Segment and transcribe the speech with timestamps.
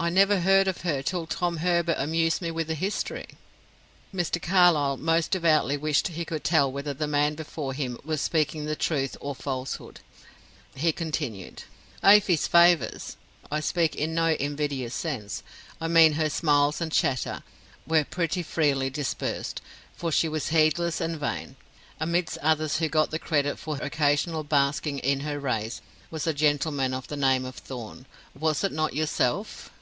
[0.00, 3.26] I never heard of her till Tom Herbert amused me with the history."
[4.14, 4.40] Mr.
[4.40, 8.76] Carlyle most devoutly wished he could tell whether the man before him was speaking the
[8.76, 9.98] truth or falsehood.
[10.76, 11.64] He continued,
[12.00, 13.16] "Afy's favors
[13.50, 15.42] I speak in no invidious sense
[15.80, 17.42] I mean her smiles and chatter
[17.84, 19.60] were pretty freely dispersed,
[19.96, 21.56] for she was heedless and vain.
[21.98, 26.94] Amidst others who got the credit for occasional basking in her rays, was a gentleman
[26.94, 28.06] of the name of Thorn.
[28.38, 29.72] Was it not yourself?"